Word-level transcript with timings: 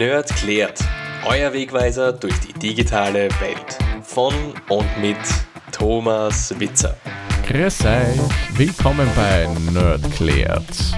Nerd 0.00 0.34
klärt. 0.34 0.82
Euer 1.26 1.52
Wegweiser 1.52 2.14
durch 2.14 2.40
die 2.40 2.54
digitale 2.54 3.28
Welt. 3.38 3.78
Von 4.02 4.32
und 4.70 4.86
mit 4.98 5.18
Thomas 5.72 6.58
Witzer. 6.58 6.96
Grüß 7.46 7.84
euch, 7.84 8.18
willkommen 8.56 9.06
bei 9.14 9.46
Nerd 9.74 10.10
klärt. 10.12 10.96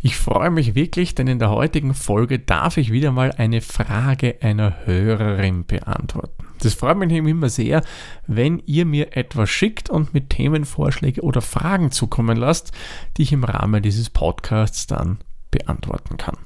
Ich 0.00 0.16
freue 0.16 0.50
mich 0.50 0.74
wirklich, 0.74 1.14
denn 1.14 1.28
in 1.28 1.38
der 1.38 1.50
heutigen 1.50 1.94
Folge 1.94 2.40
darf 2.40 2.76
ich 2.76 2.90
wieder 2.90 3.12
mal 3.12 3.30
eine 3.38 3.60
Frage 3.60 4.38
einer 4.40 4.84
Hörerin 4.84 5.64
beantworten. 5.64 6.44
Das 6.58 6.74
freut 6.74 6.96
mich 6.96 7.08
nämlich 7.08 7.30
immer 7.30 7.50
sehr, 7.50 7.84
wenn 8.26 8.58
ihr 8.66 8.84
mir 8.84 9.16
etwas 9.16 9.48
schickt 9.48 9.90
und 9.90 10.12
mit 10.12 10.30
Themenvorschläge 10.30 11.22
oder 11.22 11.40
Fragen 11.40 11.92
zukommen 11.92 12.36
lasst, 12.36 12.72
die 13.16 13.22
ich 13.22 13.32
im 13.32 13.44
Rahmen 13.44 13.80
dieses 13.80 14.10
Podcasts 14.10 14.88
dann 14.88 15.18
beantworten 15.52 16.16
kann. 16.16 16.36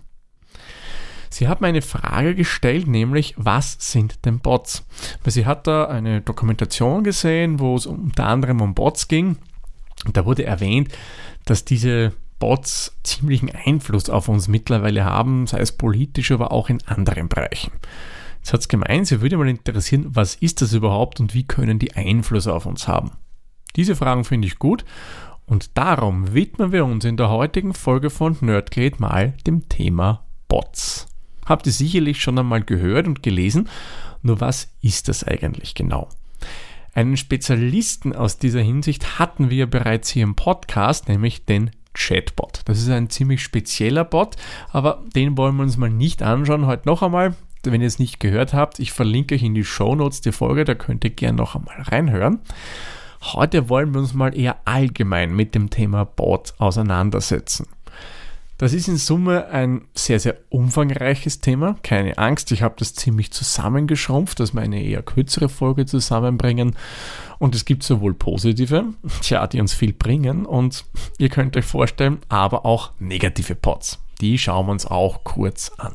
Sie 1.37 1.49
hat 1.49 1.61
mir 1.61 1.67
eine 1.67 1.83
Frage 1.83 2.35
gestellt, 2.35 2.87
nämlich 2.87 3.35
was 3.37 3.77
sind 3.79 4.25
denn 4.25 4.39
Bots? 4.39 4.87
Weil 5.23 5.35
sie 5.35 5.45
hat 5.45 5.67
da 5.67 5.85
eine 5.85 6.23
Dokumentation 6.23 7.05
gesehen, 7.05 7.61
wo 7.61 7.77
es 7.77 7.85
unter 7.85 8.25
anderem 8.25 8.63
um 8.63 8.73
Bots 8.73 9.07
ging. 9.07 9.37
Und 10.07 10.17
da 10.17 10.25
wurde 10.25 10.47
erwähnt, 10.47 10.89
dass 11.45 11.67
diese 11.67 12.15
Bots 12.39 12.97
ziemlichen 13.03 13.51
Einfluss 13.51 14.09
auf 14.09 14.31
uns 14.31 14.49
mittlerweile 14.49 15.05
haben, 15.05 15.47
sei 15.47 15.59
es 15.59 15.73
politisch, 15.73 16.33
aber 16.33 16.53
auch 16.53 16.71
in 16.71 16.83
anderen 16.87 17.29
Bereichen. 17.29 17.73
Jetzt 18.39 18.55
hat 18.55 18.61
es 18.61 18.69
gemeint, 18.69 19.07
sie 19.07 19.21
würde 19.21 19.37
mal 19.37 19.47
interessieren, 19.47 20.07
was 20.09 20.37
ist 20.37 20.63
das 20.63 20.73
überhaupt 20.73 21.21
und 21.21 21.35
wie 21.35 21.45
können 21.45 21.79
die 21.79 21.97
Einfluss 21.97 22.47
auf 22.47 22.65
uns 22.65 22.89
haben? 22.89 23.11
Diese 23.77 23.95
Fragen 23.95 24.25
finde 24.25 24.49
ich 24.49 24.59
gut 24.59 24.87
und 25.45 25.77
darum 25.77 26.33
widmen 26.33 26.73
wir 26.73 26.87
uns 26.87 27.05
in 27.05 27.19
der 27.19 27.29
heutigen 27.29 27.75
Folge 27.75 28.09
von 28.09 28.39
Nerdgate 28.41 29.03
mal 29.03 29.35
dem 29.47 29.69
Thema 29.69 30.25
Bots. 30.49 31.09
Habt 31.47 31.67
ihr 31.67 31.73
sicherlich 31.73 32.21
schon 32.21 32.39
einmal 32.39 32.63
gehört 32.63 33.07
und 33.07 33.23
gelesen, 33.23 33.69
nur 34.23 34.41
was 34.41 34.69
ist 34.83 35.09
das 35.09 35.25
eigentlich 35.25 35.75
genau? 35.75 36.09
Einen 36.93 37.17
Spezialisten 37.17 38.15
aus 38.15 38.39
dieser 38.39 38.63
Hinsicht 38.63 39.19
hatten 39.19 39.51
wir 39.51 39.67
bereits 39.67 40.11
hier 40.11 40.25
im 40.25 40.35
Podcast, 40.35 41.09
nämlich 41.09 41.45
den 41.45 41.71
Chatbot. 41.95 42.61
Das 42.65 42.79
ist 42.79 42.89
ein 42.89 43.11
ziemlich 43.11 43.43
spezieller 43.43 44.05
Bot, 44.05 44.37
aber 44.71 45.05
den 45.15 45.37
wollen 45.37 45.57
wir 45.57 45.63
uns 45.63 45.77
mal 45.77 45.91
nicht 45.91 46.23
anschauen. 46.23 46.67
Heute 46.67 46.89
noch 46.89 47.03
einmal, 47.03 47.35
wenn 47.65 47.81
ihr 47.81 47.87
es 47.87 47.99
nicht 47.99 48.21
gehört 48.21 48.55
habt, 48.55 48.79
ich 48.79 48.93
verlinke 48.93 49.35
euch 49.35 49.43
in 49.43 49.55
die 49.55 49.65
Show 49.65 49.95
Notes 49.95 50.21
die 50.21 50.33
Folge, 50.33 50.65
da 50.65 50.75
könnt 50.75 51.05
ihr 51.05 51.11
gerne 51.11 51.39
noch 51.39 51.55
einmal 51.55 51.81
reinhören. 51.83 52.41
Heute 53.23 53.69
wollen 53.69 53.93
wir 53.93 54.01
uns 54.01 54.15
mal 54.15 54.37
eher 54.37 54.57
allgemein 54.65 55.35
mit 55.35 55.55
dem 55.55 55.71
Thema 55.71 56.05
Bot 56.05 56.55
auseinandersetzen. 56.59 57.67
Das 58.59 58.73
ist 58.73 58.89
in 58.89 58.97
Summe 58.97 59.49
ein 59.49 59.87
sehr, 59.95 60.19
sehr 60.19 60.37
umfangreiches 60.49 61.41
Thema. 61.41 61.77
Keine 61.83 62.17
Angst, 62.17 62.51
ich 62.53 62.63
habe 62.63 62.77
das 62.79 62.95
ziemlich 62.95 63.31
zusammengeschrumpft, 63.31 64.41
dass 64.41 64.55
wir 64.55 64.63
eine 64.63 64.83
eher 64.83 65.03
kürzere 65.03 65.51
Folge 65.51 65.85
zusammenbringen. 65.85 66.75
Und 67.39 67.55
es 67.55 67.67
gibt 67.67 67.83
sowohl 67.83 68.15
positive, 68.15 68.95
tja, 69.21 69.47
die 69.47 69.61
uns 69.61 69.75
viel 69.75 69.93
bringen, 69.93 70.47
und 70.47 70.87
ihr 71.19 71.29
könnt 71.29 71.57
euch 71.57 71.67
vorstellen, 71.67 72.19
aber 72.31 72.65
auch 72.65 72.93
negative 72.99 73.55
Pots. 73.55 73.99
Die 74.23 74.39
schauen 74.39 74.67
wir 74.67 74.73
uns 74.73 74.87
auch 74.87 75.23
kurz 75.25 75.71
an. 75.77 75.95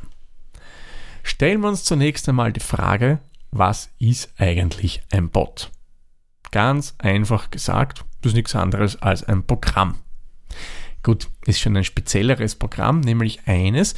Stellen 1.24 1.62
wir 1.62 1.70
uns 1.70 1.84
zunächst 1.84 2.30
einmal 2.30 2.54
die 2.54 2.60
Frage, 2.60 3.20
was 3.50 3.90
ist 3.98 4.32
eigentlich 4.38 5.02
ein 5.12 5.30
Bot? 5.30 5.72
Ganz 6.52 6.94
einfach 7.00 7.50
gesagt, 7.50 8.06
das 8.22 8.32
ist 8.32 8.36
nichts 8.36 8.56
anderes 8.56 9.02
als 9.02 9.24
ein 9.24 9.44
Programm. 9.46 9.96
Gut, 11.04 11.30
ist 11.46 11.60
schon 11.60 11.76
ein 11.76 11.84
spezielleres 11.84 12.56
Programm, 12.56 13.00
nämlich 13.00 13.40
eines, 13.46 13.96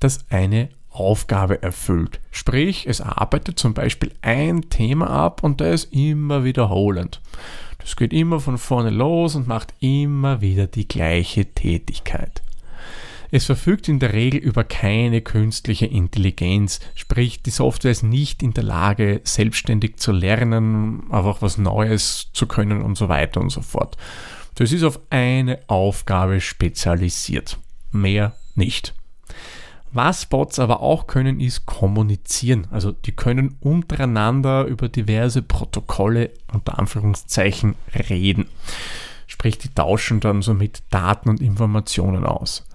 das 0.00 0.24
eine 0.30 0.68
Aufgabe 0.90 1.60
erfüllt. 1.62 2.20
Sprich, 2.30 2.86
es 2.86 3.00
arbeitet 3.00 3.58
zum 3.58 3.74
Beispiel 3.74 4.12
ein 4.22 4.70
Thema 4.70 5.10
ab 5.10 5.42
und 5.42 5.60
da 5.60 5.66
ist 5.72 5.92
immer 5.92 6.44
wiederholend. 6.44 7.20
Das 7.78 7.96
geht 7.96 8.12
immer 8.12 8.38
von 8.40 8.56
vorne 8.56 8.90
los 8.90 9.34
und 9.34 9.48
macht 9.48 9.74
immer 9.80 10.40
wieder 10.40 10.68
die 10.68 10.86
gleiche 10.86 11.46
Tätigkeit. 11.46 12.42
Es 13.30 13.46
verfügt 13.46 13.88
in 13.88 13.98
der 13.98 14.12
Regel 14.12 14.38
über 14.38 14.62
keine 14.62 15.20
künstliche 15.20 15.86
Intelligenz, 15.86 16.78
sprich 16.94 17.42
die 17.42 17.50
Software 17.50 17.90
ist 17.90 18.04
nicht 18.04 18.44
in 18.44 18.54
der 18.54 18.62
Lage, 18.62 19.20
selbstständig 19.24 19.96
zu 19.96 20.12
lernen, 20.12 21.10
einfach 21.10 21.42
was 21.42 21.58
Neues 21.58 22.30
zu 22.32 22.46
können 22.46 22.80
und 22.80 22.96
so 22.96 23.08
weiter 23.08 23.40
und 23.40 23.50
so 23.50 23.60
fort. 23.60 23.96
Das 24.54 24.72
ist 24.72 24.84
auf 24.84 25.00
eine 25.10 25.60
Aufgabe 25.66 26.40
spezialisiert. 26.40 27.58
Mehr 27.90 28.34
nicht. 28.54 28.94
Was 29.92 30.26
Bots 30.26 30.58
aber 30.58 30.80
auch 30.80 31.06
können, 31.06 31.38
ist 31.38 31.66
kommunizieren. 31.66 32.66
Also 32.70 32.90
die 32.90 33.12
können 33.12 33.56
untereinander 33.60 34.64
über 34.64 34.88
diverse 34.88 35.40
Protokolle 35.40 36.30
unter 36.52 36.78
Anführungszeichen 36.78 37.76
reden. 38.10 38.48
Sprich, 39.28 39.58
die 39.58 39.72
tauschen 39.72 40.18
dann 40.20 40.42
somit 40.42 40.82
Daten 40.90 41.28
und 41.28 41.40
Informationen 41.40 42.24
aus. 42.24 42.66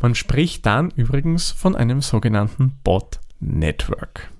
Man 0.00 0.14
spricht 0.14 0.64
dann 0.66 0.90
übrigens 0.90 1.50
von 1.50 1.76
einem 1.76 2.00
sogenannten 2.00 2.78
Bot 2.82 3.20
Network. 3.38 4.30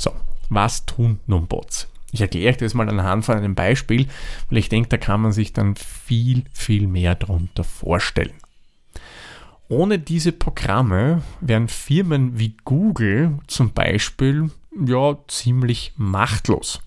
So, 0.00 0.12
was 0.48 0.86
tun 0.86 1.20
nun 1.26 1.46
Bots? 1.46 1.88
Ich 2.12 2.20
erkläre 2.20 2.56
das 2.56 2.74
mal 2.74 2.88
anhand 2.88 3.24
von 3.24 3.36
einem 3.36 3.54
Beispiel, 3.54 4.06
weil 4.48 4.58
ich 4.58 4.68
denke, 4.68 4.88
da 4.88 4.96
kann 4.96 5.20
man 5.20 5.32
sich 5.32 5.52
dann 5.52 5.74
viel, 5.76 6.44
viel 6.52 6.86
mehr 6.86 7.14
darunter 7.14 7.64
vorstellen. 7.64 8.34
Ohne 9.68 9.98
diese 9.98 10.32
Programme 10.32 11.22
wären 11.40 11.68
Firmen 11.68 12.38
wie 12.38 12.56
Google 12.64 13.38
zum 13.48 13.72
Beispiel 13.72 14.50
ja 14.86 15.16
ziemlich 15.26 15.92
machtlos. 15.96 16.80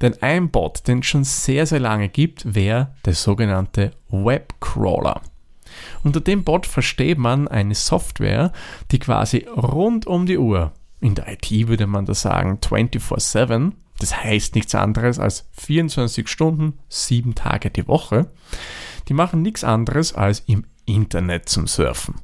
Denn 0.00 0.20
ein 0.22 0.50
Bot, 0.50 0.86
den 0.86 1.00
es 1.00 1.06
schon 1.06 1.24
sehr, 1.24 1.66
sehr 1.66 1.80
lange 1.80 2.08
gibt, 2.08 2.54
wäre 2.54 2.94
der 3.04 3.14
sogenannte 3.14 3.92
Webcrawler. 4.08 5.22
Unter 6.04 6.20
dem 6.20 6.44
Bot 6.44 6.66
versteht 6.66 7.18
man 7.18 7.48
eine 7.48 7.74
Software, 7.74 8.52
die 8.90 8.98
quasi 8.98 9.46
rund 9.56 10.06
um 10.06 10.26
die 10.26 10.38
Uhr, 10.38 10.72
in 11.00 11.14
der 11.14 11.28
IT 11.28 11.50
würde 11.68 11.86
man 11.86 12.06
da 12.06 12.14
sagen 12.14 12.58
24/7, 12.60 13.72
das 13.98 14.22
heißt 14.22 14.54
nichts 14.54 14.74
anderes 14.74 15.18
als 15.18 15.48
24 15.52 16.28
Stunden, 16.28 16.74
7 16.88 17.34
Tage 17.34 17.70
die 17.70 17.88
Woche. 17.88 18.30
Die 19.08 19.14
machen 19.14 19.42
nichts 19.42 19.64
anderes 19.64 20.12
als 20.14 20.40
im 20.46 20.64
Internet 20.84 21.48
zum 21.48 21.66
Surfen. 21.66 22.16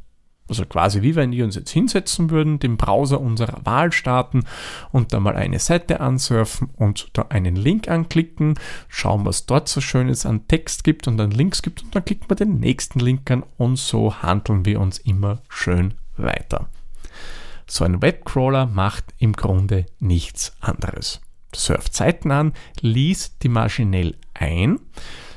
Also 0.48 0.66
quasi 0.66 1.00
wie 1.00 1.14
wenn 1.14 1.30
die 1.30 1.42
uns 1.42 1.54
jetzt 1.54 1.70
hinsetzen 1.70 2.28
würden, 2.28 2.58
den 2.58 2.76
Browser 2.76 3.20
unserer 3.20 3.64
Wahl 3.64 3.90
starten 3.90 4.44
und 4.90 5.14
da 5.14 5.20
mal 5.20 5.34
eine 5.34 5.58
Seite 5.58 6.00
ansurfen 6.00 6.68
und 6.76 7.08
da 7.14 7.22
einen 7.30 7.56
Link 7.56 7.88
anklicken, 7.88 8.58
schauen, 8.88 9.24
was 9.24 9.46
dort 9.46 9.68
so 9.68 9.80
Schönes 9.80 10.26
an 10.26 10.46
Text 10.48 10.84
gibt 10.84 11.08
und 11.08 11.18
an 11.20 11.30
Links 11.30 11.62
gibt 11.62 11.82
und 11.82 11.94
dann 11.94 12.04
klicken 12.04 12.28
wir 12.28 12.36
den 12.36 12.60
nächsten 12.60 12.98
Link 13.00 13.30
an 13.30 13.44
und 13.56 13.76
so 13.76 14.20
handeln 14.20 14.66
wir 14.66 14.78
uns 14.78 14.98
immer 14.98 15.40
schön 15.48 15.94
weiter. 16.18 16.68
So 17.66 17.86
ein 17.86 18.02
Webcrawler 18.02 18.66
macht 18.66 19.06
im 19.18 19.32
Grunde 19.32 19.86
nichts 20.00 20.52
anderes 20.60 21.21
surft 21.54 21.94
Seiten 21.94 22.30
an, 22.30 22.52
liest 22.80 23.42
die 23.42 23.48
maschinell 23.48 24.16
ein, 24.34 24.80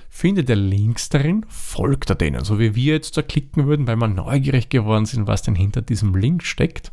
findet 0.09 0.49
er 0.49 0.55
Links 0.55 1.09
darin, 1.09 1.45
folgt 1.49 2.09
er 2.09 2.15
denen, 2.15 2.45
so 2.45 2.59
wie 2.59 2.75
wir 2.75 2.93
jetzt 2.93 3.17
da 3.17 3.21
klicken 3.21 3.67
würden, 3.67 3.87
weil 3.87 3.97
wir 3.97 4.07
neugierig 4.07 4.69
geworden 4.69 5.05
sind, 5.05 5.27
was 5.27 5.41
denn 5.41 5.55
hinter 5.55 5.81
diesem 5.81 6.15
Link 6.15 6.43
steckt. 6.43 6.91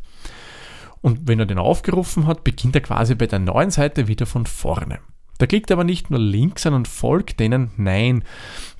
Und 1.01 1.27
wenn 1.27 1.39
er 1.39 1.45
den 1.45 1.57
aufgerufen 1.57 2.27
hat, 2.27 2.43
beginnt 2.43 2.75
er 2.75 2.81
quasi 2.81 3.15
bei 3.15 3.27
der 3.27 3.39
neuen 3.39 3.71
Seite 3.71 4.07
wieder 4.07 4.25
von 4.25 4.45
vorne. 4.45 4.99
Da 5.37 5.47
klickt 5.47 5.71
aber 5.71 5.83
nicht 5.83 6.09
nur 6.09 6.19
Links 6.19 6.65
und 6.65 6.87
folgt 6.87 7.39
denen, 7.39 7.71
nein, 7.75 8.23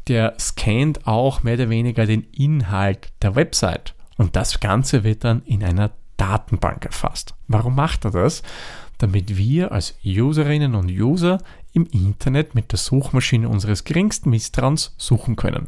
der 0.08 0.36
scannt 0.40 1.08
auch 1.08 1.44
mehr 1.44 1.56
oder 1.56 1.70
weniger 1.70 2.06
den 2.06 2.24
Inhalt 2.32 3.12
der 3.22 3.36
Website. 3.36 3.96
Und 4.18 4.36
das 4.36 4.60
Ganze 4.60 5.04
wird 5.04 5.24
dann 5.24 5.42
in 5.44 5.64
einer 5.64 5.92
Datenbank 6.18 6.86
erfasst. 6.86 7.34
Warum 7.48 7.76
macht 7.76 8.06
er 8.06 8.12
das? 8.12 8.44
Damit 9.04 9.36
wir 9.36 9.74
als 9.74 9.96
Userinnen 10.06 10.76
und 10.76 10.90
User 10.90 11.40
im 11.74 11.86
Internet 11.92 12.56
mit 12.56 12.72
der 12.72 12.80
Suchmaschine 12.80 13.50
unseres 13.50 13.84
geringsten 13.84 14.30
Misstrauens 14.30 14.96
suchen 14.98 15.36
können. 15.36 15.68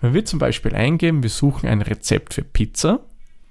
Wenn 0.00 0.12
wir 0.12 0.24
zum 0.24 0.40
Beispiel 0.40 0.74
eingeben, 0.74 1.22
wir 1.22 1.30
suchen 1.30 1.68
ein 1.68 1.82
Rezept 1.82 2.34
für 2.34 2.42
Pizza, 2.42 2.98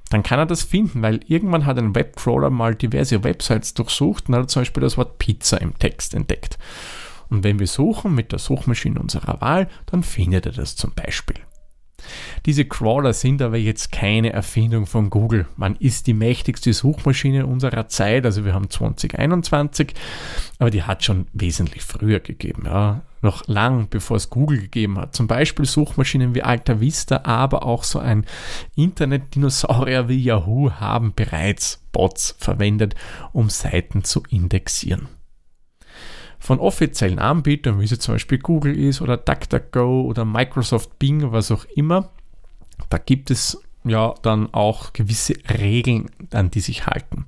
dann 0.09 0.23
kann 0.23 0.39
er 0.39 0.45
das 0.45 0.63
finden, 0.63 1.01
weil 1.01 1.21
irgendwann 1.25 1.65
hat 1.65 1.77
ein 1.77 1.95
Webcrawler 1.95 2.49
mal 2.49 2.75
diverse 2.75 3.23
Websites 3.23 3.73
durchsucht 3.73 4.27
und 4.27 4.35
hat 4.35 4.49
zum 4.49 4.63
Beispiel 4.63 4.81
das 4.81 4.97
Wort 4.97 5.19
Pizza 5.19 5.61
im 5.61 5.79
Text 5.79 6.13
entdeckt. 6.13 6.57
Und 7.29 7.45
wenn 7.45 7.59
wir 7.59 7.67
suchen 7.67 8.13
mit 8.13 8.33
der 8.33 8.39
Suchmaschine 8.39 8.99
unserer 8.99 9.39
Wahl, 9.39 9.69
dann 9.85 10.03
findet 10.03 10.47
er 10.47 10.51
das 10.51 10.75
zum 10.75 10.91
Beispiel. 10.91 11.37
Diese 12.45 12.65
Crawler 12.65 13.13
sind 13.13 13.41
aber 13.41 13.57
jetzt 13.57 13.91
keine 13.91 14.31
Erfindung 14.31 14.85
von 14.85 15.09
Google. 15.09 15.47
Man 15.55 15.75
ist 15.75 16.07
die 16.07 16.13
mächtigste 16.13 16.73
Suchmaschine 16.73 17.45
unserer 17.45 17.87
Zeit, 17.87 18.25
also 18.25 18.45
wir 18.45 18.53
haben 18.53 18.69
2021, 18.69 19.93
aber 20.59 20.69
die 20.69 20.83
hat 20.83 21.03
schon 21.03 21.27
wesentlich 21.33 21.83
früher 21.83 22.19
gegeben, 22.19 22.63
ja. 22.65 23.01
Noch 23.23 23.47
lang 23.47 23.87
bevor 23.89 24.17
es 24.17 24.29
Google 24.29 24.59
gegeben 24.59 24.99
hat. 24.99 25.15
Zum 25.15 25.25
Beispiel 25.25 25.65
Suchmaschinen 25.65 26.35
wie 26.35 26.43
Alta 26.43 26.79
Vista, 26.79 27.21
aber 27.23 27.63
auch 27.65 27.83
so 27.83 27.97
ein 27.97 28.25
Internet-Dinosaurier 28.75 30.07
wie 30.07 30.21
Yahoo 30.21 30.69
haben 30.71 31.13
bereits 31.15 31.83
Bots 31.91 32.35
verwendet, 32.37 32.93
um 33.33 33.49
Seiten 33.49 34.03
zu 34.03 34.21
indexieren. 34.29 35.07
Von 36.39 36.59
offiziellen 36.59 37.19
Anbietern, 37.19 37.79
wie 37.79 37.85
es 37.85 37.99
zum 37.99 38.15
Beispiel 38.15 38.37
Google 38.37 38.77
ist 38.77 39.01
oder 39.01 39.17
DuckDuckGo 39.17 40.01
oder 40.01 40.25
Microsoft 40.25 40.99
Bing, 40.99 41.31
was 41.31 41.51
auch 41.51 41.65
immer, 41.75 42.09
da 42.89 42.97
gibt 42.97 43.31
es 43.31 43.61
ja 43.83 44.13
dann 44.21 44.53
auch 44.53 44.93
gewisse 44.93 45.33
Regeln, 45.49 46.09
an 46.31 46.51
die 46.51 46.59
sich 46.59 46.85
halten. 46.85 47.25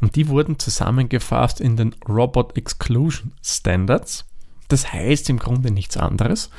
Und 0.00 0.16
die 0.16 0.28
wurden 0.28 0.58
zusammengefasst 0.58 1.60
in 1.60 1.76
den 1.76 1.94
Robot 2.08 2.56
Exclusion 2.56 3.32
Standards. 3.42 4.24
Das 4.68 4.92
heißt 4.92 5.30
im 5.30 5.38
Grunde 5.38 5.70
nichts 5.70 5.96
anderes, 5.96 6.50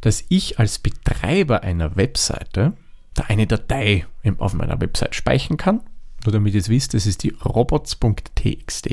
dass 0.00 0.24
ich 0.28 0.58
als 0.58 0.78
Betreiber 0.78 1.62
einer 1.62 1.96
Webseite 1.96 2.74
da 3.14 3.24
eine 3.28 3.46
Datei 3.46 4.06
auf 4.38 4.54
meiner 4.54 4.80
Website 4.80 5.14
speichern 5.14 5.56
kann. 5.56 5.80
Nur 6.24 6.32
damit 6.32 6.54
ihr 6.54 6.60
es 6.60 6.68
wisst, 6.68 6.94
das 6.94 7.06
ist 7.06 7.22
die 7.22 7.34
robots.txt 7.44 8.88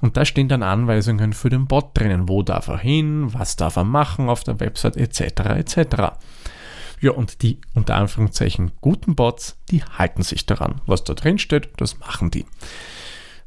und 0.00 0.16
da 0.16 0.24
stehen 0.24 0.48
dann 0.48 0.62
Anweisungen 0.62 1.32
für 1.32 1.50
den 1.50 1.66
Bot 1.66 1.96
drinnen. 1.96 2.28
Wo 2.28 2.42
darf 2.42 2.68
er 2.68 2.78
hin, 2.78 3.32
was 3.32 3.56
darf 3.56 3.76
er 3.76 3.84
machen 3.84 4.28
auf 4.28 4.44
der 4.44 4.58
Website 4.60 4.96
etc. 4.96 5.20
etc. 5.56 5.96
Ja, 7.00 7.12
und 7.12 7.42
die 7.42 7.58
unter 7.74 7.94
Anführungszeichen 7.94 8.72
guten 8.80 9.14
Bots, 9.14 9.56
die 9.70 9.84
halten 9.84 10.22
sich 10.22 10.46
daran. 10.46 10.80
Was 10.86 11.04
da 11.04 11.14
drin 11.14 11.38
steht, 11.38 11.70
das 11.76 12.00
machen 12.00 12.30
die. 12.30 12.44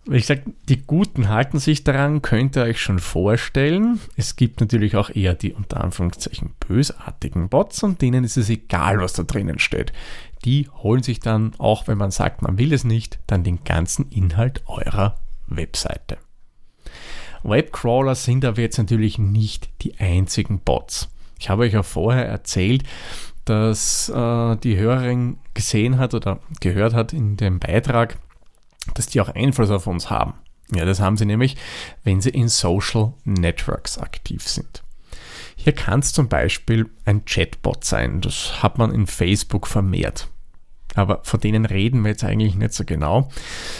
Ich 0.09 0.25
sage, 0.25 0.43
die 0.67 0.81
Guten 0.81 1.29
halten 1.29 1.59
sich 1.59 1.83
daran, 1.83 2.23
könnt 2.23 2.55
ihr 2.57 2.63
euch 2.63 2.81
schon 2.81 2.97
vorstellen. 2.97 3.99
Es 4.17 4.35
gibt 4.35 4.59
natürlich 4.59 4.95
auch 4.95 5.11
eher 5.11 5.35
die 5.35 5.53
unter 5.53 5.81
Anführungszeichen 5.81 6.53
bösartigen 6.67 7.49
Bots 7.49 7.83
und 7.83 8.01
denen 8.01 8.23
ist 8.23 8.35
es 8.35 8.49
egal, 8.49 8.99
was 8.99 9.13
da 9.13 9.21
drinnen 9.21 9.59
steht. 9.59 9.93
Die 10.45 10.67
holen 10.81 11.03
sich 11.03 11.19
dann, 11.19 11.53
auch 11.57 11.87
wenn 11.87 11.97
man 11.97 12.11
sagt, 12.11 12.41
man 12.41 12.57
will 12.57 12.73
es 12.73 12.83
nicht, 12.83 13.19
dann 13.27 13.43
den 13.43 13.63
ganzen 13.63 14.09
Inhalt 14.09 14.63
eurer 14.65 15.17
Webseite. 15.47 16.17
Webcrawler 17.43 18.15
sind 18.15 18.45
aber 18.45 18.61
jetzt 18.61 18.77
natürlich 18.77 19.17
nicht 19.17 19.69
die 19.81 19.99
einzigen 19.99 20.59
Bots. 20.59 21.09
Ich 21.39 21.49
habe 21.49 21.63
euch 21.63 21.73
ja 21.73 21.83
vorher 21.83 22.27
erzählt, 22.27 22.83
dass 23.45 24.09
äh, 24.09 24.55
die 24.57 24.77
Hörerin 24.77 25.37
gesehen 25.53 25.97
hat 25.97 26.13
oder 26.13 26.39
gehört 26.59 26.93
hat 26.93 27.13
in 27.13 27.37
dem 27.37 27.59
Beitrag, 27.59 28.17
dass 28.93 29.07
die 29.07 29.21
auch 29.21 29.29
Einfluss 29.29 29.71
auf 29.71 29.87
uns 29.87 30.09
haben. 30.09 30.33
Ja, 30.71 30.85
das 30.85 30.99
haben 30.99 31.17
sie 31.17 31.25
nämlich, 31.25 31.57
wenn 32.03 32.21
sie 32.21 32.29
in 32.29 32.47
Social 32.47 33.13
Networks 33.25 33.97
aktiv 33.97 34.47
sind. 34.47 34.83
Hier 35.63 35.73
kann 35.73 35.99
es 35.99 36.11
zum 36.11 36.27
Beispiel 36.27 36.89
ein 37.05 37.23
Chatbot 37.25 37.85
sein. 37.85 38.19
Das 38.19 38.63
hat 38.63 38.79
man 38.79 38.91
in 38.91 39.05
Facebook 39.05 39.67
vermehrt. 39.67 40.27
Aber 40.95 41.21
von 41.23 41.39
denen 41.39 41.65
reden 41.65 42.01
wir 42.01 42.09
jetzt 42.09 42.23
eigentlich 42.23 42.55
nicht 42.55 42.73
so 42.73 42.83
genau, 42.83 43.29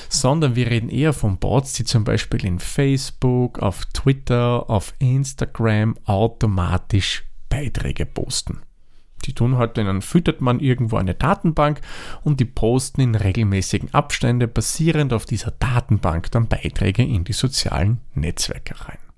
sondern 0.07 0.56
wir 0.56 0.68
reden 0.69 0.89
eher 0.89 1.12
von 1.12 1.38
Bots, 1.38 1.74
die 1.74 1.83
zum 1.83 2.04
Beispiel 2.04 2.45
in 2.45 2.60
Facebook, 2.60 3.60
auf 3.60 3.86
Twitter, 3.94 4.69
auf 4.69 4.94
Instagram 5.00 5.98
automatisch 6.06 7.24
Beiträge 7.50 8.06
posten. 8.06 8.62
Die 9.25 9.34
tun 9.34 9.57
halt, 9.57 9.77
dann 9.77 10.04
füttert 10.04 10.39
man 10.39 10.60
irgendwo 10.60 10.98
eine 10.98 11.16
Datenbank 11.16 11.81
und 12.24 12.39
die 12.39 12.45
posten 12.45 13.01
in 13.01 13.16
regelmäßigen 13.16 13.92
Abstände 13.94 14.48
basierend 14.48 15.13
auf 15.13 15.25
dieser 15.25 15.51
Datenbank 15.51 16.30
dann 16.31 16.48
Beiträge 16.48 17.04
in 17.04 17.24
die 17.24 17.34
sozialen 17.34 18.01
Netzwerke 18.13 18.88
rein. 18.88 19.11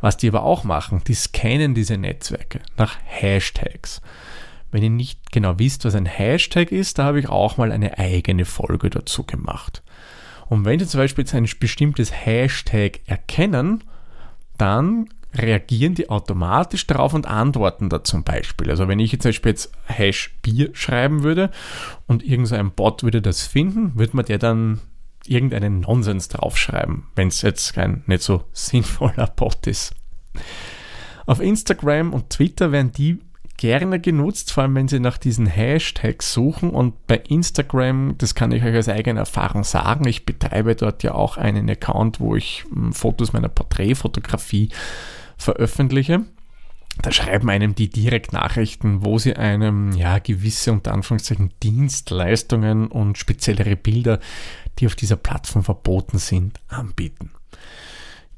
Was 0.00 0.16
die 0.16 0.28
aber 0.28 0.42
auch 0.42 0.64
machen, 0.64 1.02
die 1.06 1.14
scannen 1.14 1.74
diese 1.74 1.96
Netzwerke 1.96 2.60
nach 2.76 2.96
Hashtags. 3.04 4.00
Wenn 4.70 4.82
ihr 4.82 4.90
nicht 4.90 5.32
genau 5.32 5.58
wisst, 5.58 5.84
was 5.84 5.94
ein 5.94 6.06
Hashtag 6.06 6.70
ist, 6.72 6.98
da 6.98 7.04
habe 7.04 7.20
ich 7.20 7.28
auch 7.28 7.56
mal 7.56 7.72
eine 7.72 7.98
eigene 7.98 8.44
Folge 8.44 8.88
dazu 8.88 9.24
gemacht. 9.24 9.82
Und 10.48 10.64
wenn 10.64 10.78
Sie 10.78 10.86
zum 10.86 10.98
Beispiel 10.98 11.24
jetzt 11.24 11.34
ein 11.34 11.48
bestimmtes 11.58 12.12
Hashtag 12.12 13.00
erkennen, 13.06 13.84
dann 14.58 15.08
reagieren 15.34 15.94
die 15.94 16.10
automatisch 16.10 16.86
darauf 16.86 17.14
und 17.14 17.26
antworten 17.26 17.88
da 17.88 18.02
zum 18.02 18.24
Beispiel. 18.24 18.70
Also 18.70 18.88
wenn 18.88 18.98
ich 18.98 19.12
jetzt 19.12 19.22
zum 19.22 19.28
Beispiel 19.30 19.50
jetzt 19.50 19.72
Hash 19.86 20.34
Bier 20.42 20.70
schreiben 20.72 21.22
würde 21.22 21.50
und 22.06 22.24
irgendein 22.24 22.72
Bot 22.72 23.02
würde 23.02 23.22
das 23.22 23.46
finden, 23.46 23.92
würde 23.96 24.16
man 24.16 24.24
der 24.24 24.38
dann 24.38 24.80
irgendeinen 25.30 25.80
Nonsens 25.80 26.28
draufschreiben, 26.28 27.04
wenn 27.14 27.28
es 27.28 27.42
jetzt 27.42 27.74
kein 27.74 28.02
nicht 28.06 28.22
so 28.22 28.44
sinnvoller 28.52 29.28
Bot 29.28 29.66
ist. 29.66 29.94
Auf 31.26 31.40
Instagram 31.40 32.12
und 32.12 32.30
Twitter 32.30 32.72
werden 32.72 32.92
die 32.92 33.20
gerne 33.56 34.00
genutzt, 34.00 34.52
vor 34.52 34.62
allem 34.62 34.74
wenn 34.74 34.88
Sie 34.88 35.00
nach 35.00 35.18
diesen 35.18 35.46
Hashtags 35.46 36.32
suchen. 36.32 36.70
Und 36.70 37.06
bei 37.06 37.18
Instagram, 37.18 38.14
das 38.16 38.34
kann 38.34 38.52
ich 38.52 38.64
euch 38.64 38.76
aus 38.76 38.88
eigener 38.88 39.20
Erfahrung 39.20 39.64
sagen, 39.64 40.08
ich 40.08 40.24
betreibe 40.24 40.74
dort 40.74 41.02
ja 41.02 41.14
auch 41.14 41.36
einen 41.36 41.68
Account, 41.68 42.20
wo 42.20 42.34
ich 42.36 42.64
hm, 42.72 42.92
Fotos 42.92 43.32
meiner 43.32 43.48
Porträtfotografie 43.48 44.70
veröffentliche, 45.36 46.22
da 47.02 47.12
schreiben 47.12 47.48
einem 47.50 47.74
die 47.74 47.88
direkt 47.88 48.32
Nachrichten, 48.32 49.04
wo 49.04 49.18
sie 49.18 49.36
einem 49.36 49.92
ja 49.92 50.18
gewisse 50.18 50.72
unter 50.72 50.92
Anführungszeichen 50.92 51.52
Dienstleistungen 51.62 52.88
und 52.88 53.18
speziellere 53.18 53.76
Bilder, 53.76 54.20
die 54.78 54.86
auf 54.86 54.96
dieser 54.96 55.16
Plattform 55.16 55.62
verboten 55.62 56.18
sind, 56.18 56.58
anbieten. 56.68 57.30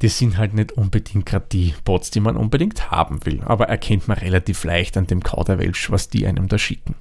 Das 0.00 0.18
sind 0.18 0.36
halt 0.36 0.52
nicht 0.54 0.72
unbedingt 0.72 1.26
gerade 1.26 1.46
die 1.50 1.74
Bots, 1.84 2.10
die 2.10 2.20
man 2.20 2.36
unbedingt 2.36 2.90
haben 2.90 3.24
will, 3.24 3.40
aber 3.44 3.68
erkennt 3.68 4.08
man 4.08 4.18
relativ 4.18 4.64
leicht 4.64 4.96
an 4.96 5.06
dem 5.06 5.22
Kauderwelsch, 5.22 5.90
was 5.90 6.08
die 6.08 6.26
einem 6.26 6.48
da 6.48 6.58
schicken. 6.58 6.96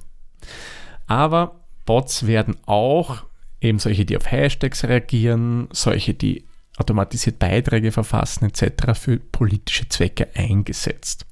Aber 1.08 1.60
Bots 1.84 2.26
werden 2.26 2.56
auch 2.66 3.24
eben 3.60 3.80
solche, 3.80 4.04
die 4.04 4.16
auf 4.16 4.30
Hashtags 4.30 4.84
reagieren, 4.84 5.68
solche, 5.72 6.14
die 6.14 6.44
automatisiert 6.78 7.38
Beiträge 7.38 7.92
verfassen 7.92 8.46
etc. 8.46 8.98
für 8.98 9.18
politische 9.18 9.88
Zwecke 9.88 10.28
eingesetzt. 10.34 11.26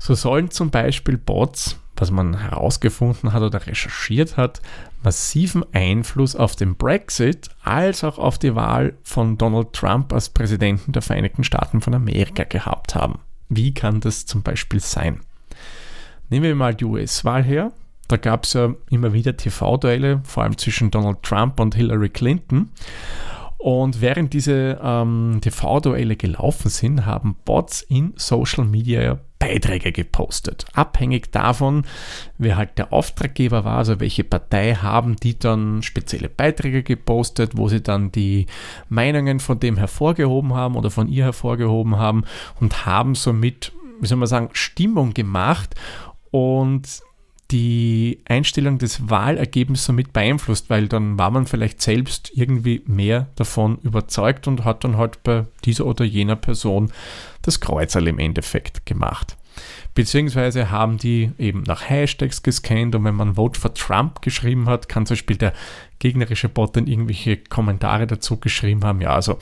So 0.00 0.14
sollen 0.14 0.50
zum 0.50 0.70
Beispiel 0.70 1.18
Bots, 1.18 1.78
was 1.94 2.10
man 2.10 2.40
herausgefunden 2.40 3.34
hat 3.34 3.42
oder 3.42 3.66
recherchiert 3.66 4.38
hat, 4.38 4.62
massiven 5.02 5.62
Einfluss 5.74 6.34
auf 6.34 6.56
den 6.56 6.74
Brexit 6.74 7.50
als 7.62 8.02
auch 8.02 8.18
auf 8.18 8.38
die 8.38 8.54
Wahl 8.54 8.94
von 9.02 9.36
Donald 9.36 9.74
Trump 9.74 10.14
als 10.14 10.30
Präsidenten 10.30 10.92
der 10.92 11.02
Vereinigten 11.02 11.44
Staaten 11.44 11.82
von 11.82 11.94
Amerika 11.94 12.44
gehabt 12.44 12.94
haben. 12.94 13.18
Wie 13.50 13.74
kann 13.74 14.00
das 14.00 14.24
zum 14.24 14.42
Beispiel 14.42 14.80
sein? 14.80 15.20
Nehmen 16.30 16.44
wir 16.44 16.54
mal 16.54 16.74
die 16.74 16.86
US-Wahl 16.86 17.42
her. 17.42 17.70
Da 18.08 18.16
gab 18.16 18.44
es 18.44 18.54
ja 18.54 18.74
immer 18.88 19.12
wieder 19.12 19.36
TV-Duelle, 19.36 20.22
vor 20.24 20.44
allem 20.44 20.56
zwischen 20.56 20.90
Donald 20.90 21.22
Trump 21.22 21.60
und 21.60 21.74
Hillary 21.74 22.08
Clinton. 22.08 22.70
Und 23.60 24.00
während 24.00 24.32
diese 24.32 24.80
ähm, 24.82 25.38
TV-Duelle 25.42 26.16
gelaufen 26.16 26.70
sind, 26.70 27.04
haben 27.04 27.36
Bots 27.44 27.82
in 27.82 28.14
Social 28.16 28.64
Media 28.64 29.18
Beiträge 29.38 29.92
gepostet. 29.92 30.64
Abhängig 30.72 31.30
davon, 31.30 31.84
wer 32.38 32.56
halt 32.56 32.78
der 32.78 32.92
Auftraggeber 32.92 33.64
war, 33.64 33.76
also 33.76 34.00
welche 34.00 34.24
Partei 34.24 34.74
haben 34.74 35.16
die 35.16 35.38
dann 35.38 35.82
spezielle 35.82 36.30
Beiträge 36.30 36.82
gepostet, 36.82 37.52
wo 37.54 37.68
sie 37.68 37.82
dann 37.82 38.10
die 38.12 38.46
Meinungen 38.88 39.40
von 39.40 39.60
dem 39.60 39.76
hervorgehoben 39.76 40.54
haben 40.54 40.76
oder 40.76 40.90
von 40.90 41.08
ihr 41.08 41.24
hervorgehoben 41.24 41.96
haben 41.96 42.24
und 42.60 42.86
haben 42.86 43.14
somit, 43.14 43.72
wie 44.00 44.06
soll 44.06 44.18
man 44.18 44.28
sagen, 44.28 44.50
Stimmung 44.52 45.12
gemacht 45.12 45.74
und 46.30 47.02
die 47.50 48.22
Einstellung 48.26 48.78
des 48.78 49.10
Wahlergebnisses 49.10 49.86
somit 49.86 50.12
beeinflusst, 50.12 50.70
weil 50.70 50.88
dann 50.88 51.18
war 51.18 51.30
man 51.30 51.46
vielleicht 51.46 51.82
selbst 51.82 52.30
irgendwie 52.34 52.82
mehr 52.86 53.28
davon 53.34 53.78
überzeugt 53.82 54.46
und 54.46 54.64
hat 54.64 54.84
dann 54.84 54.96
halt 54.96 55.22
bei 55.22 55.46
dieser 55.64 55.86
oder 55.86 56.04
jener 56.04 56.36
Person 56.36 56.92
das 57.42 57.60
Kreuzerl 57.60 58.08
im 58.08 58.18
Endeffekt 58.18 58.86
gemacht. 58.86 59.36
Beziehungsweise 59.94 60.70
haben 60.70 60.98
die 60.98 61.32
eben 61.38 61.64
nach 61.64 61.88
Hashtags 61.88 62.42
gescannt 62.42 62.94
und 62.94 63.04
wenn 63.04 63.16
man 63.16 63.34
Vote 63.34 63.58
for 63.58 63.74
Trump 63.74 64.22
geschrieben 64.22 64.68
hat, 64.68 64.88
kann 64.88 65.06
zum 65.06 65.14
Beispiel 65.14 65.36
der 65.36 65.52
gegnerische 65.98 66.48
Bot 66.48 66.76
dann 66.76 66.86
irgendwelche 66.86 67.36
Kommentare 67.36 68.06
dazu 68.06 68.38
geschrieben 68.38 68.84
haben. 68.84 69.00
Ja, 69.00 69.14
also 69.14 69.38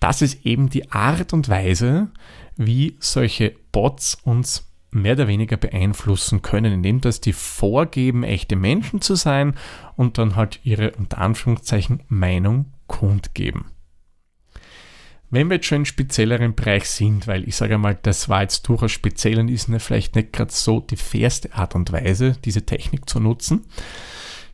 das 0.00 0.22
ist 0.22 0.44
eben 0.46 0.70
die 0.70 0.90
Art 0.90 1.32
und 1.32 1.48
Weise, 1.48 2.08
wie 2.56 2.96
solche 3.00 3.54
Bots 3.72 4.16
uns 4.24 4.66
mehr 4.94 5.14
oder 5.14 5.28
weniger 5.28 5.56
beeinflussen 5.56 6.42
können, 6.42 6.72
indem 6.72 7.00
dass 7.00 7.20
die 7.20 7.32
vorgeben, 7.32 8.22
echte 8.22 8.56
Menschen 8.56 9.00
zu 9.00 9.14
sein 9.14 9.54
und 9.96 10.18
dann 10.18 10.36
halt 10.36 10.60
ihre 10.64 10.92
unter 10.92 11.18
Anführungszeichen 11.18 12.02
Meinung 12.08 12.66
kundgeben. 12.86 13.66
Wenn 15.30 15.48
wir 15.48 15.56
jetzt 15.56 15.66
schon 15.66 15.78
in 15.78 15.84
spezielleren 15.84 16.54
Bereich 16.54 16.88
sind, 16.88 17.26
weil 17.26 17.48
ich 17.48 17.56
sage 17.56 17.76
mal, 17.76 17.98
das 18.00 18.28
war 18.28 18.42
jetzt 18.42 18.68
durchaus 18.68 18.92
speziell 18.92 19.40
und 19.40 19.48
ist 19.48 19.68
vielleicht 19.78 20.14
nicht 20.14 20.32
gerade 20.32 20.52
so 20.52 20.80
die 20.80 20.96
fairste 20.96 21.52
Art 21.54 21.74
und 21.74 21.90
Weise, 21.90 22.36
diese 22.44 22.64
Technik 22.64 23.08
zu 23.08 23.18
nutzen, 23.18 23.64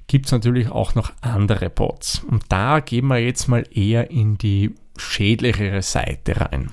gibt 0.07 0.27
es 0.27 0.33
natürlich 0.33 0.71
auch 0.71 0.95
noch 0.95 1.13
andere 1.21 1.69
Bots. 1.71 2.25
Und 2.25 2.45
da 2.49 2.81
gehen 2.81 3.07
wir 3.09 3.19
jetzt 3.19 3.47
mal 3.47 3.65
eher 3.71 4.11
in 4.11 4.39
die 4.39 4.75
schädlichere 4.97 5.83
Seite 5.83 6.41
rein. 6.41 6.73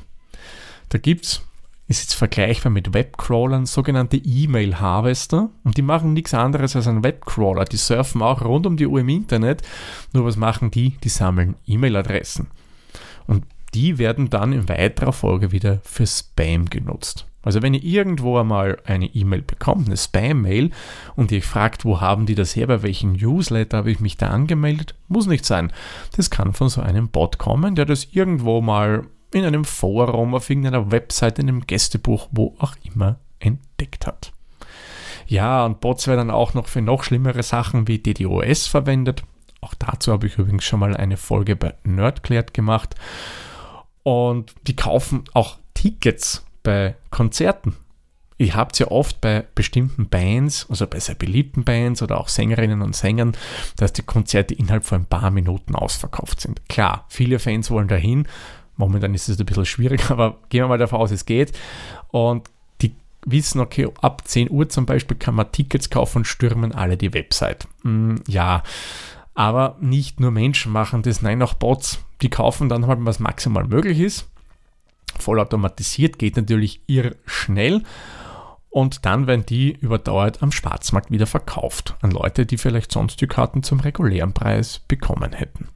Da 0.89 0.97
gibt 0.97 1.25
es 1.25 1.46
ist 1.87 2.01
jetzt 2.01 2.15
vergleichbar 2.15 2.71
mit 2.71 2.93
Webcrawlern, 2.93 3.65
sogenannte 3.65 4.17
E-Mail-Harvester. 4.17 5.49
Und 5.63 5.77
die 5.77 5.81
machen 5.81 6.13
nichts 6.13 6.33
anderes 6.33 6.75
als 6.75 6.87
ein 6.87 7.03
Webcrawler. 7.03 7.65
Die 7.65 7.77
surfen 7.77 8.21
auch 8.21 8.41
rund 8.41 8.65
um 8.65 8.75
die 8.75 8.87
Uhr 8.87 8.99
im 8.99 9.09
Internet. 9.09 9.61
Nur 10.11 10.25
was 10.25 10.35
machen 10.35 10.69
die? 10.69 10.97
Die 11.03 11.09
sammeln 11.09 11.55
E-Mail-Adressen. 11.65 12.47
Und 13.25 13.45
die 13.73 13.97
werden 13.97 14.29
dann 14.29 14.53
in 14.53 14.67
weiterer 14.67 15.13
Folge 15.13 15.51
wieder 15.51 15.79
für 15.83 16.07
Spam 16.07 16.69
genutzt. 16.69 17.25
Also 17.41 17.61
wenn 17.61 17.73
ihr 17.73 17.83
irgendwo 17.83 18.37
einmal 18.37 18.77
eine 18.83 19.05
E-Mail 19.05 19.41
bekommt, 19.41 19.87
eine 19.87 19.95
Spam-Mail 19.95 20.71
und 21.15 21.31
ihr 21.31 21.41
fragt, 21.41 21.85
wo 21.85 22.01
haben 22.01 22.25
die 22.25 22.35
das 22.35 22.57
her, 22.57 22.67
bei 22.67 22.83
welchem 22.83 23.13
Newsletter 23.13 23.77
habe 23.77 23.91
ich 23.91 24.01
mich 24.01 24.17
da 24.17 24.31
angemeldet, 24.31 24.95
muss 25.07 25.27
nicht 25.27 25.45
sein. 25.45 25.71
Das 26.17 26.29
kann 26.29 26.51
von 26.51 26.67
so 26.67 26.81
einem 26.81 27.07
Bot 27.07 27.37
kommen, 27.37 27.75
der 27.75 27.85
das 27.85 28.09
irgendwo 28.11 28.59
mal 28.59 29.05
in 29.31 29.45
einem 29.45 29.65
Forum, 29.65 30.35
auf 30.35 30.49
irgendeiner 30.49 30.91
Website, 30.91 31.39
in 31.39 31.49
einem 31.49 31.67
Gästebuch, 31.67 32.27
wo 32.31 32.55
auch 32.59 32.75
immer 32.83 33.17
entdeckt 33.39 34.07
hat. 34.07 34.31
Ja, 35.27 35.65
und 35.65 35.81
Bots 35.81 36.07
werden 36.07 36.31
auch 36.31 36.53
noch 36.53 36.67
für 36.67 36.81
noch 36.81 37.03
schlimmere 37.03 37.43
Sachen 37.43 37.87
wie 37.87 37.99
DDoS 37.99 38.67
verwendet. 38.67 39.23
Auch 39.59 39.73
dazu 39.73 40.13
habe 40.13 40.27
ich 40.27 40.37
übrigens 40.37 40.63
schon 40.63 40.79
mal 40.79 40.95
eine 40.95 41.17
Folge 41.17 41.55
bei 41.55 41.73
Nerdclared 41.83 42.53
gemacht. 42.53 42.95
Und 44.03 44.53
die 44.67 44.75
kaufen 44.75 45.25
auch 45.33 45.57
Tickets 45.73 46.45
bei 46.63 46.95
Konzerten. 47.09 47.75
Ihr 48.39 48.55
habt 48.55 48.77
ja 48.77 48.87
oft 48.87 49.19
bei 49.19 49.45
bestimmten 49.55 50.09
Bands, 50.09 50.67
also 50.69 50.85
bei 50.85 50.99
sehr 50.99 51.15
beliebten 51.15 51.63
Bands 51.63 52.03
oder 52.03 52.19
auch 52.19 52.27
Sängerinnen 52.27 52.83
und 52.83 52.95
Sängern, 52.95 53.35
dass 53.77 53.93
die 53.93 54.03
Konzerte 54.03 54.53
innerhalb 54.53 54.85
von 54.85 55.01
ein 55.01 55.05
paar 55.05 55.31
Minuten 55.31 55.75
ausverkauft 55.75 56.39
sind. 56.39 56.69
Klar, 56.69 57.05
viele 57.09 57.39
Fans 57.39 57.71
wollen 57.71 57.87
dahin 57.87 58.27
Momentan 58.77 59.13
ist 59.13 59.27
es 59.27 59.39
ein 59.39 59.45
bisschen 59.45 59.65
schwierig, 59.65 60.01
aber 60.09 60.37
gehen 60.49 60.63
wir 60.63 60.67
mal 60.67 60.77
davon 60.77 60.99
aus, 60.99 61.11
es 61.11 61.25
geht. 61.25 61.57
Und 62.09 62.49
die 62.81 62.95
wissen, 63.25 63.59
okay, 63.59 63.89
ab 64.01 64.27
10 64.27 64.49
Uhr 64.49 64.69
zum 64.69 64.85
Beispiel 64.85 65.17
kann 65.17 65.35
man 65.35 65.51
Tickets 65.51 65.89
kaufen 65.89 66.19
und 66.19 66.25
stürmen 66.25 66.71
alle 66.73 66.97
die 66.97 67.13
Website. 67.13 67.67
Hm, 67.83 68.21
ja, 68.27 68.63
aber 69.33 69.77
nicht 69.79 70.19
nur 70.19 70.31
Menschen 70.31 70.71
machen 70.71 71.03
das, 71.03 71.21
nein, 71.21 71.41
auch 71.41 71.53
Bots, 71.53 71.99
die 72.21 72.29
kaufen 72.29 72.69
dann 72.69 72.87
halt, 72.87 72.99
was 73.01 73.19
maximal 73.19 73.65
möglich 73.65 73.99
ist. 73.99 74.27
Vollautomatisiert 75.19 76.17
geht 76.19 76.37
natürlich 76.37 76.81
irr 76.87 77.15
schnell. 77.25 77.83
Und 78.69 79.05
dann 79.05 79.27
werden 79.27 79.45
die 79.45 79.71
überdauert 79.71 80.43
am 80.43 80.51
Schwarzmarkt 80.51 81.09
wieder 81.09 81.25
verkauft 81.25 81.95
an 82.01 82.11
Leute, 82.11 82.45
die 82.45 82.57
vielleicht 82.57 82.91
sonst 82.91 83.21
die 83.21 83.27
Karten 83.27 83.63
zum 83.63 83.79
regulären 83.79 84.33
Preis 84.33 84.81
bekommen 84.87 85.33
hätten. 85.33 85.66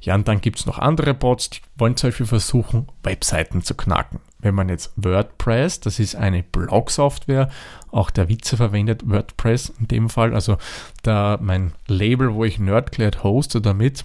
Ja, 0.00 0.14
und 0.14 0.28
dann 0.28 0.40
gibt 0.40 0.58
es 0.58 0.66
noch 0.66 0.78
andere 0.78 1.14
Bots, 1.14 1.50
die 1.50 1.60
wollen 1.76 1.96
zum 1.96 2.08
Beispiel 2.08 2.26
versuchen, 2.26 2.88
Webseiten 3.02 3.62
zu 3.62 3.74
knacken. 3.74 4.20
Wenn 4.38 4.54
man 4.54 4.68
jetzt 4.68 4.92
WordPress, 4.96 5.80
das 5.80 5.98
ist 5.98 6.14
eine 6.14 6.42
Blog-Software, 6.42 7.50
auch 7.90 8.10
der 8.10 8.28
Witze 8.28 8.56
verwendet 8.56 9.08
WordPress 9.08 9.72
in 9.80 9.88
dem 9.88 10.08
Fall, 10.08 10.34
also 10.34 10.58
da 11.02 11.38
mein 11.40 11.72
Label, 11.88 12.34
wo 12.34 12.44
ich 12.44 12.58
Nerdclared 12.58 13.24
hoste 13.24 13.60
damit, 13.60 14.04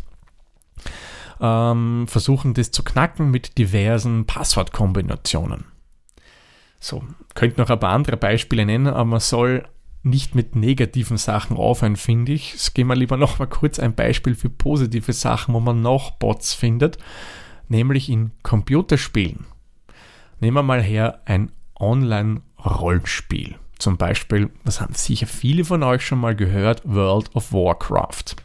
ähm, 1.39 2.05
versuchen 2.07 2.53
das 2.53 2.71
zu 2.71 2.83
knacken 2.83 3.29
mit 3.29 3.57
diversen 3.57 4.25
Passwortkombinationen. 4.25 5.65
So, 6.79 7.03
könnte 7.35 7.61
noch 7.61 7.69
ein 7.69 7.79
paar 7.79 7.93
andere 7.93 8.17
Beispiele 8.17 8.65
nennen, 8.65 8.87
aber 8.87 9.05
man 9.05 9.19
soll 9.19 9.67
nicht 10.03 10.35
mit 10.35 10.55
negativen 10.55 11.17
Sachen 11.17 11.57
aufhören, 11.57 11.95
finde 11.95 12.33
ich. 12.33 12.55
Es 12.55 12.73
gehen 12.73 12.87
wir 12.87 12.95
lieber 12.95 13.17
noch 13.17 13.39
mal 13.39 13.45
kurz 13.47 13.79
ein 13.79 13.93
Beispiel 13.93 14.35
für 14.35 14.49
positive 14.49 15.13
Sachen, 15.13 15.53
wo 15.53 15.59
man 15.59 15.81
noch 15.81 16.11
Bots 16.11 16.53
findet, 16.53 16.97
nämlich 17.67 18.09
in 18.09 18.31
Computerspielen. 18.43 19.45
Nehmen 20.39 20.57
wir 20.57 20.63
mal 20.63 20.81
her 20.81 21.21
ein 21.25 21.51
Online-Rollenspiel. 21.79 23.55
Zum 23.77 23.97
Beispiel, 23.97 24.49
das 24.63 24.81
haben 24.81 24.93
sicher 24.93 25.27
viele 25.27 25.65
von 25.65 25.83
euch 25.83 26.05
schon 26.05 26.19
mal 26.19 26.35
gehört, 26.35 26.81
World 26.83 27.35
of 27.35 27.51
Warcraft. 27.51 28.35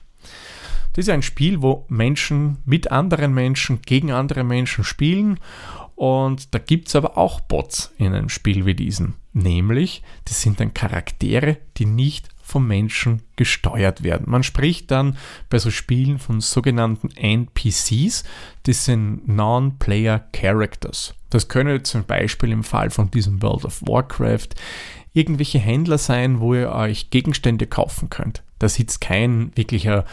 Das 0.93 1.07
ist 1.07 1.11
ein 1.11 1.23
Spiel, 1.23 1.61
wo 1.61 1.85
Menschen 1.89 2.59
mit 2.65 2.91
anderen 2.91 3.35
Menschen 3.35 3.83
gegen 3.83 4.13
andere 4.13 4.45
Menschen 4.45 4.83
spielen 4.83 5.39
und 5.97 6.55
da 6.55 6.59
gibt 6.59 6.88
es 6.88 6.95
aber 6.95 7.19
auch 7.19 7.41
Bots 7.41 7.93
in 7.99 8.15
einem 8.15 8.29
Spiel 8.29 8.67
wie 8.67 8.75
diesem. 8.75 9.15
Nämlich, 9.33 10.03
das 10.26 10.43
sind 10.43 10.61
dann 10.61 10.75
Charaktere, 10.75 11.57
die 11.79 11.87
nicht 11.87 12.29
vom 12.43 12.69
Menschen 12.69 13.23
gesteuert 13.35 14.05
werden. 14.05 14.31
Man 14.31 14.45
spricht 14.45 14.91
dann 14.91 15.17
bei 15.50 15.59
so 15.59 15.71
Spielen 15.71 16.19
von 16.19 16.41
sogenannten 16.41 17.09
NPCs, 17.11 18.25
das 18.62 18.85
sind 18.85 19.26
Non-Player 19.26 20.21
Characters. 20.33 21.15
Das 21.31 21.49
können 21.49 21.83
zum 21.85 22.05
Beispiel 22.05 22.53
im 22.53 22.62
Fall 22.62 22.91
von 22.91 23.11
diesem 23.11 23.43
World 23.43 23.65
of 23.65 23.83
Warcraft 23.83 24.50
irgendwelche 25.12 25.59
Händler 25.59 25.99
sein, 25.99 26.41
wo 26.41 26.55
ihr 26.55 26.71
euch 26.71 27.11
Gegenstände 27.11 27.67
kaufen 27.67 28.11
könnt. 28.11 28.43
Da 28.59 28.69
sitzt 28.69 29.00
kein 29.00 29.50
wirklicher 29.57 30.05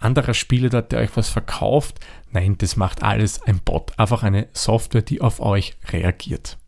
anderer 0.00 0.34
Spieler 0.34 0.70
dort, 0.70 0.92
der 0.92 1.00
euch 1.00 1.16
was 1.16 1.28
verkauft. 1.28 2.00
Nein, 2.32 2.56
das 2.58 2.76
macht 2.76 3.02
alles 3.02 3.42
ein 3.42 3.60
Bot. 3.60 3.98
Einfach 3.98 4.22
eine 4.22 4.48
Software, 4.52 5.02
die 5.02 5.20
auf 5.20 5.40
euch 5.40 5.76
reagiert. 5.92 6.58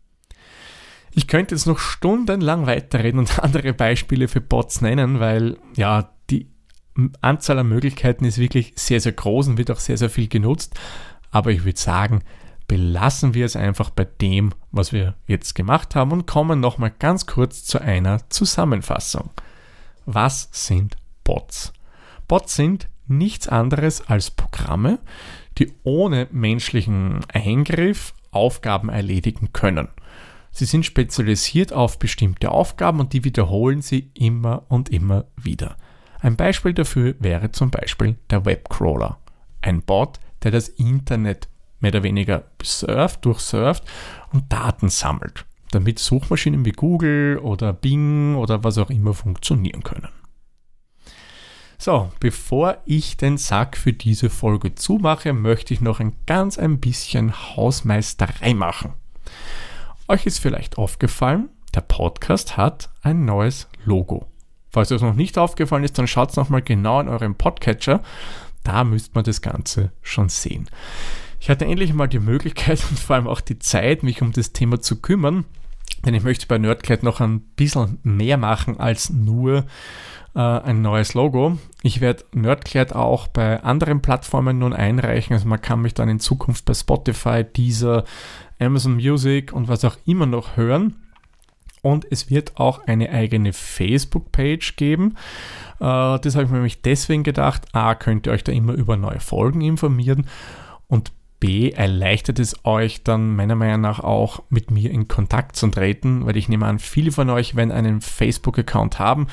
Ich 1.11 1.27
könnte 1.27 1.53
jetzt 1.53 1.67
noch 1.67 1.79
stundenlang 1.79 2.65
weiterreden 2.65 3.19
und 3.19 3.39
andere 3.43 3.73
Beispiele 3.73 4.27
für 4.27 4.41
Bots 4.41 4.81
nennen, 4.81 5.19
weil 5.19 5.57
ja, 5.75 6.11
die 6.29 6.47
Anzahl 7.21 7.59
an 7.59 7.67
Möglichkeiten 7.67 8.25
ist 8.25 8.37
wirklich 8.37 8.73
sehr, 8.75 9.01
sehr 9.01 9.13
groß 9.13 9.47
und 9.49 9.57
wird 9.57 9.71
auch 9.71 9.79
sehr, 9.79 9.97
sehr 9.97 10.09
viel 10.09 10.27
genutzt. 10.27 10.79
Aber 11.31 11.51
ich 11.51 11.65
würde 11.65 11.79
sagen, 11.79 12.23
belassen 12.67 13.33
wir 13.33 13.45
es 13.45 13.55
einfach 13.55 13.89
bei 13.89 14.05
dem, 14.05 14.53
was 14.71 14.93
wir 14.93 15.15
jetzt 15.27 15.55
gemacht 15.55 15.95
haben 15.95 16.11
und 16.11 16.27
kommen 16.27 16.59
nochmal 16.59 16.93
ganz 16.97 17.25
kurz 17.25 17.63
zu 17.65 17.79
einer 17.81 18.29
Zusammenfassung. 18.29 19.31
Was 20.05 20.49
sind 20.51 20.97
Bots? 21.23 21.73
Bots 22.27 22.55
sind 22.55 22.87
nichts 23.07 23.47
anderes 23.47 24.07
als 24.07 24.31
Programme, 24.31 24.99
die 25.57 25.73
ohne 25.83 26.27
menschlichen 26.31 27.21
Eingriff 27.31 28.13
Aufgaben 28.31 28.89
erledigen 28.89 29.53
können. 29.53 29.89
Sie 30.51 30.65
sind 30.65 30.85
spezialisiert 30.85 31.73
auf 31.73 31.97
bestimmte 31.97 32.51
Aufgaben 32.51 32.99
und 32.99 33.13
die 33.13 33.23
wiederholen 33.23 33.81
sie 33.81 34.11
immer 34.13 34.63
und 34.69 34.89
immer 34.89 35.25
wieder. 35.35 35.77
Ein 36.19 36.35
Beispiel 36.35 36.73
dafür 36.73 37.15
wäre 37.19 37.51
zum 37.51 37.71
Beispiel 37.71 38.15
der 38.29 38.45
Webcrawler. 38.45 39.17
Ein 39.61 39.81
Bot, 39.81 40.19
der 40.43 40.51
das 40.51 40.69
Internet 40.69 41.47
mehr 41.79 41.91
oder 41.91 42.03
weniger 42.03 42.43
surft, 42.61 43.25
durchsurft 43.25 43.83
und 44.31 44.51
Daten 44.51 44.89
sammelt, 44.89 45.45
damit 45.71 45.99
Suchmaschinen 45.99 46.65
wie 46.65 46.71
Google 46.71 47.39
oder 47.39 47.73
Bing 47.73 48.35
oder 48.35 48.63
was 48.63 48.77
auch 48.77 48.89
immer 48.89 49.13
funktionieren 49.13 49.83
können. 49.83 50.09
So, 51.83 52.09
bevor 52.21 52.77
ich 52.85 53.17
den 53.17 53.37
Sack 53.37 53.75
für 53.75 53.91
diese 53.91 54.29
Folge 54.29 54.73
zumache, 54.73 55.33
möchte 55.33 55.73
ich 55.73 55.81
noch 55.81 55.99
ein 55.99 56.13
ganz 56.25 56.57
ein 56.57 56.79
bisschen 56.79 57.33
Hausmeisterei 57.33 58.53
machen. 58.53 58.93
Euch 60.07 60.25
ist 60.25 60.39
vielleicht 60.39 60.77
aufgefallen, 60.77 61.49
der 61.75 61.81
Podcast 61.81 62.55
hat 62.55 62.89
ein 63.01 63.25
neues 63.25 63.67
Logo. 63.83 64.27
Falls 64.69 64.93
euch 64.93 65.01
noch 65.01 65.15
nicht 65.15 65.37
aufgefallen 65.37 65.83
ist, 65.83 65.97
dann 65.97 66.07
schaut 66.07 66.37
nochmal 66.37 66.61
genau 66.61 67.01
in 67.01 67.09
eurem 67.09 67.35
Podcatcher. 67.35 68.01
Da 68.63 68.85
müsst 68.85 69.13
man 69.13 69.25
das 69.25 69.41
Ganze 69.41 69.91
schon 70.01 70.29
sehen. 70.29 70.69
Ich 71.41 71.49
hatte 71.49 71.65
endlich 71.65 71.93
mal 71.93 72.07
die 72.07 72.19
Möglichkeit 72.19 72.81
und 72.89 72.97
vor 72.97 73.17
allem 73.17 73.27
auch 73.27 73.41
die 73.41 73.59
Zeit, 73.59 74.03
mich 74.03 74.21
um 74.21 74.31
das 74.31 74.53
Thema 74.53 74.79
zu 74.79 75.01
kümmern, 75.01 75.43
denn 76.05 76.13
ich 76.13 76.23
möchte 76.23 76.47
bei 76.47 76.57
Nerdclad 76.57 77.03
noch 77.03 77.19
ein 77.19 77.41
bisschen 77.41 77.99
mehr 78.03 78.37
machen 78.37 78.79
als 78.79 79.09
nur 79.09 79.65
äh, 80.35 80.39
ein 80.39 80.81
neues 80.81 81.13
Logo. 81.13 81.57
Ich 81.81 82.01
werde 82.01 82.25
Nerdclad 82.33 82.93
auch 82.93 83.27
bei 83.27 83.61
anderen 83.63 84.01
Plattformen 84.01 84.59
nun 84.59 84.73
einreichen. 84.73 85.33
Also 85.33 85.47
man 85.47 85.61
kann 85.61 85.81
mich 85.81 85.93
dann 85.93 86.09
in 86.09 86.19
Zukunft 86.19 86.65
bei 86.65 86.73
Spotify, 86.73 87.43
Deezer, 87.43 88.03
Amazon 88.59 88.95
Music 88.95 89.53
und 89.53 89.67
was 89.67 89.85
auch 89.85 89.97
immer 90.05 90.25
noch 90.25 90.57
hören. 90.57 90.95
Und 91.81 92.07
es 92.09 92.29
wird 92.29 92.57
auch 92.57 92.87
eine 92.87 93.09
eigene 93.09 93.51
Facebook-Page 93.51 94.77
geben. 94.77 95.15
Äh, 95.79 96.19
das 96.19 96.35
habe 96.35 96.45
ich 96.45 96.49
mir 96.49 96.57
nämlich 96.57 96.81
deswegen 96.81 97.23
gedacht. 97.23 97.63
A, 97.73 97.93
könnt 97.93 98.25
ihr 98.25 98.33
euch 98.33 98.43
da 98.43 98.51
immer 98.53 98.73
über 98.73 98.95
neue 98.95 99.19
Folgen 99.19 99.61
informieren. 99.61 100.27
Und 100.87 101.11
B, 101.43 101.71
erleichtert 101.71 102.39
es 102.39 102.63
euch 102.63 103.03
dann 103.03 103.35
meiner 103.35 103.55
Meinung 103.55 103.81
nach 103.81 103.99
auch 103.99 104.43
mit 104.49 104.71
mir 104.71 104.89
in 104.89 105.09
Kontakt 105.09 105.57
zu 105.57 105.67
treten, 105.67 106.25
weil 106.25 106.37
ich 106.37 106.47
nehme 106.47 106.65
an, 106.65 106.79
viele 106.79 107.11
von 107.11 107.29
euch 107.29 107.57
werden 107.57 107.73
einen 107.73 107.99
Facebook-Account 107.99 108.97
haben 108.97 109.27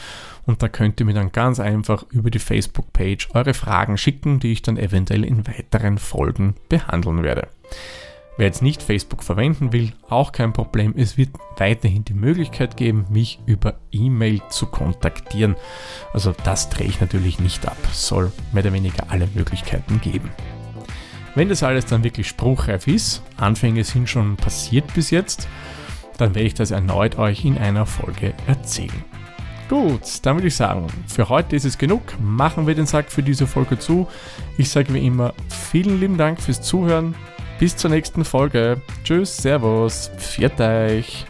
und 0.45 0.61
da 0.61 0.69
könnt 0.69 0.99
ihr 0.99 1.07
mir 1.07 1.15
dann 1.15 1.31
ganz 1.31 1.61
einfach 1.61 2.05
über 2.11 2.33
die 2.33 2.41
Facebook-Page 2.41 3.29
eure 3.35 3.55
Fragen 3.55 3.97
schicken, 3.97 4.41
die 4.41 4.51
ich 4.51 4.63
dann 4.63 4.77
eventuell 4.77 5.25
in 5.25 5.47
weiteren 5.47 5.99
Folgen 5.99 6.57
behandeln 6.69 7.23
werde. 7.23 7.47
Wer 8.37 8.47
jetzt 8.47 8.63
nicht 8.63 8.83
Facebook 8.83 9.23
verwenden 9.23 9.73
will, 9.73 9.93
auch 10.09 10.33
kein 10.33 10.53
Problem. 10.53 10.95
Es 10.97 11.17
wird 11.17 11.31
weiterhin 11.59 12.05
die 12.05 12.15
Möglichkeit 12.15 12.77
geben, 12.77 13.07
mich 13.09 13.39
über 13.47 13.79
E-Mail 13.93 14.43
zu 14.51 14.67
kontaktieren. 14.67 15.55
Also 16.13 16.35
das 16.43 16.71
drehe 16.71 16.89
ich 16.89 17.01
natürlich 17.01 17.39
nicht 17.39 17.69
ab. 17.69 17.79
Soll 17.93 18.33
mehr 18.51 18.65
oder 18.65 18.73
weniger 18.73 19.05
alle 19.11 19.29
Möglichkeiten 19.33 20.01
geben. 20.01 20.31
Wenn 21.35 21.49
das 21.49 21.63
alles 21.63 21.87
dann 21.87 22.05
wirklich 22.05 22.29
spruchreif 22.29 22.87
ist, 22.87 23.23
Anfänge 23.37 23.85
sind 23.85 24.09
schon 24.09 24.37
passiert 24.37 24.93
bis 24.95 25.11
jetzt, 25.11 25.49
dann 26.19 26.35
werde 26.35 26.47
ich 26.47 26.55
das 26.55 26.71
erneut 26.71 27.19
euch 27.19 27.45
in 27.45 27.57
einer 27.57 27.87
Folge 27.87 28.35
erzählen. 28.47 29.05
Gut, 29.69 30.03
dann 30.23 30.37
würde 30.37 30.49
ich 30.49 30.57
sagen, 30.57 30.89
für 31.07 31.29
heute 31.29 31.55
ist 31.55 31.65
es 31.65 31.79
genug. 31.79 32.03
Machen 32.21 32.67
wir 32.67 32.75
den 32.75 32.87
Sack 32.87 33.13
für 33.13 33.23
diese 33.23 33.47
Folge 33.47 33.79
zu. 33.79 34.09
Ich 34.59 34.69
sage 34.69 34.93
wie 34.93 35.07
immer 35.07 35.33
vielen 35.49 36.01
lieben 36.01 36.19
Dank 36.19 36.41
fürs 36.41 36.61
Zuhören. 36.61 37.15
Bis 37.61 37.77
zur 37.77 37.91
nächsten 37.91 38.25
Folge. 38.25 38.83
Tschüss, 39.05 39.37
Servus, 39.37 40.11
pfiat 40.19 40.61
euch. 40.61 41.30